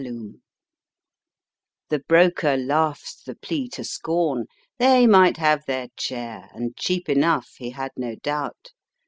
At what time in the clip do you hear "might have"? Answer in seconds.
5.05-5.63